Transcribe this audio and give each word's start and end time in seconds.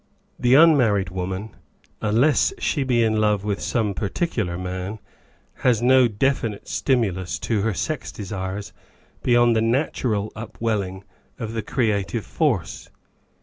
The 0.39 0.55
unmarried 0.55 1.11
woman, 1.11 1.51
unless 2.01 2.53
she 2.57 2.83
be 2.83 3.03
in 3.03 3.21
love 3.21 3.43
with 3.43 3.61
some 3.61 3.93
particular 3.93 4.57
man, 4.57 4.97
has 5.57 5.83
no 5.83 6.07
definite 6.07 6.67
stimulus 6.67 7.37
to 7.41 7.61
her 7.61 7.75
sex 7.75 8.11
desires 8.11 8.73
beyond 9.21 9.55
the 9.55 9.61
natural 9.61 10.31
upwelling 10.35 11.03
of 11.37 11.53
the 11.53 11.61
crea 11.61 12.03
tive 12.03 12.25
force. 12.25 12.89